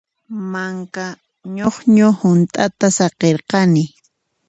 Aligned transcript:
Manka 0.51 1.05
ñuqñu 1.55 2.07
hunt'ata 2.21 2.87
saqirqani. 2.97 3.83